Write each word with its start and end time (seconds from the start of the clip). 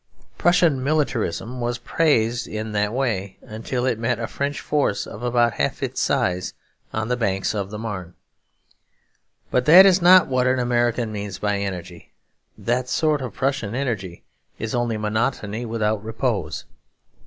Prussian 0.35 0.83
militarism 0.83 1.59
was 1.61 1.77
praised 1.77 2.47
in 2.47 2.71
that 2.71 2.91
way 2.91 3.37
until 3.43 3.85
it 3.85 3.99
met 3.99 4.17
a 4.17 4.25
French 4.25 4.59
force 4.59 5.05
of 5.05 5.21
about 5.21 5.53
half 5.53 5.83
its 5.83 6.01
size 6.01 6.55
on 6.91 7.07
the 7.07 7.15
banks 7.15 7.53
of 7.53 7.69
the 7.69 7.77
Marne. 7.77 8.15
But 9.51 9.65
that 9.65 9.85
is 9.85 10.01
not 10.01 10.25
what 10.25 10.47
an 10.47 10.57
American 10.57 11.11
means 11.11 11.37
by 11.37 11.59
energy; 11.59 12.13
that 12.57 12.89
sort 12.89 13.21
of 13.21 13.35
Prussian 13.35 13.75
energy 13.75 14.23
is 14.57 14.73
only 14.73 14.97
monotony 14.97 15.67
without 15.67 16.03
repose. 16.03 16.65